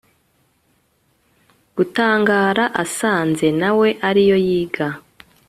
[1.75, 4.87] gutangara asanze …………nawe ariyo yiga………